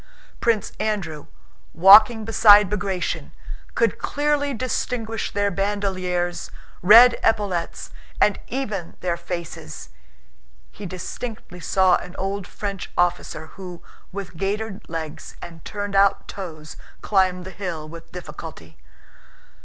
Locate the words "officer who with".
12.97-14.37